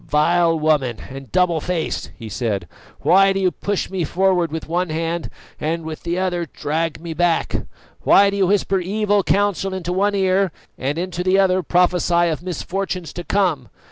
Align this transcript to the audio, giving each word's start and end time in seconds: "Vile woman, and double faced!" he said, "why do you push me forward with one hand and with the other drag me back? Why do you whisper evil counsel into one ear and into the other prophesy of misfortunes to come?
"Vile 0.09 0.57
woman, 0.59 0.97
and 1.11 1.31
double 1.31 1.61
faced!" 1.61 2.09
he 2.17 2.27
said, 2.27 2.67
"why 3.01 3.31
do 3.31 3.39
you 3.39 3.51
push 3.51 3.87
me 3.91 4.03
forward 4.03 4.51
with 4.51 4.67
one 4.67 4.89
hand 4.89 5.29
and 5.59 5.83
with 5.83 6.01
the 6.01 6.17
other 6.17 6.47
drag 6.47 6.99
me 6.99 7.13
back? 7.13 7.67
Why 8.01 8.31
do 8.31 8.37
you 8.37 8.47
whisper 8.47 8.79
evil 8.79 9.21
counsel 9.21 9.75
into 9.75 9.93
one 9.93 10.15
ear 10.15 10.51
and 10.75 10.97
into 10.97 11.23
the 11.23 11.37
other 11.37 11.61
prophesy 11.61 12.29
of 12.29 12.41
misfortunes 12.41 13.13
to 13.13 13.23
come? 13.23 13.69